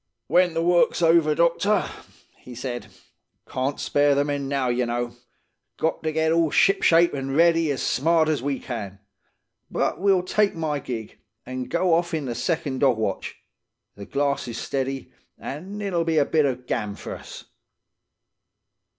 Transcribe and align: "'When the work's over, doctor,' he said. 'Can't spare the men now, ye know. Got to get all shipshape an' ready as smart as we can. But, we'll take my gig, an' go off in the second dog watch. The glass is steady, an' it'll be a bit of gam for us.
"'When 0.25 0.55
the 0.55 0.63
work's 0.63 1.03
over, 1.03 1.35
doctor,' 1.35 1.87
he 2.37 2.55
said. 2.55 2.87
'Can't 3.47 3.79
spare 3.79 4.15
the 4.15 4.25
men 4.25 4.47
now, 4.47 4.67
ye 4.69 4.83
know. 4.83 5.15
Got 5.77 6.01
to 6.01 6.11
get 6.11 6.31
all 6.31 6.49
shipshape 6.49 7.13
an' 7.13 7.35
ready 7.35 7.69
as 7.69 7.83
smart 7.83 8.27
as 8.27 8.41
we 8.41 8.57
can. 8.59 8.97
But, 9.69 9.99
we'll 9.99 10.23
take 10.23 10.55
my 10.55 10.79
gig, 10.79 11.19
an' 11.45 11.65
go 11.65 11.93
off 11.93 12.15
in 12.15 12.25
the 12.25 12.33
second 12.33 12.79
dog 12.79 12.97
watch. 12.97 13.35
The 13.95 14.07
glass 14.07 14.47
is 14.47 14.57
steady, 14.57 15.11
an' 15.37 15.79
it'll 15.79 16.03
be 16.03 16.17
a 16.17 16.25
bit 16.25 16.47
of 16.47 16.65
gam 16.65 16.95
for 16.95 17.13
us. 17.15 17.45